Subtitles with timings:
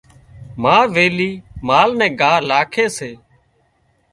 [0.61, 1.31] ما ويلِي
[1.67, 3.11] مال نين ڳاهَ لاکي سي۔